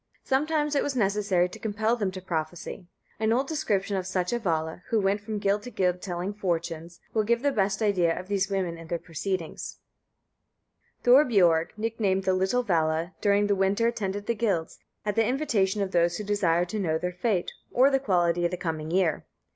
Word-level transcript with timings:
Sometimes 0.23 0.73
it 0.73 0.81
was 0.81 0.95
necessary 0.95 1.47
to 1.47 1.59
compel 1.59 1.95
them 1.95 2.09
to 2.09 2.23
prophesy. 2.23 2.87
An 3.19 3.31
old 3.31 3.47
description 3.47 3.95
of 3.95 4.07
such 4.07 4.33
a 4.33 4.39
Vala, 4.39 4.81
who 4.89 4.99
went 4.99 5.21
from 5.21 5.37
guild 5.37 5.61
to 5.61 5.69
guild 5.69 6.01
telling 6.01 6.33
fortunes, 6.33 6.99
will 7.13 7.21
give 7.23 7.43
the 7.43 7.51
best 7.51 7.83
idea 7.83 8.19
of 8.19 8.27
these 8.27 8.49
women 8.49 8.79
and 8.79 8.89
their 8.89 8.97
proceedings": 8.97 9.77
"Thorbiorg, 11.03 11.77
nicknamed 11.77 12.23
the 12.23 12.33
little 12.33 12.63
Vala, 12.63 13.13
during 13.21 13.45
the 13.45 13.53
winter 13.55 13.89
attended 13.89 14.25
the 14.25 14.33
guilds, 14.33 14.79
at 15.05 15.13
the 15.15 15.23
invitation 15.27 15.83
of 15.83 15.91
those 15.91 16.17
who 16.17 16.23
desired 16.23 16.69
to 16.69 16.79
know 16.79 16.97
their 16.97 17.13
fate, 17.13 17.51
or 17.71 17.91
the 17.91 17.99
quality 17.99 18.43
of 18.43 18.49
the 18.49 18.57
coming 18.57 18.89
year. 18.89 19.27